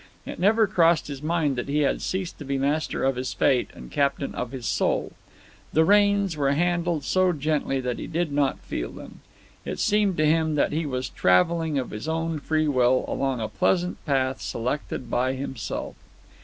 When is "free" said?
12.39-12.67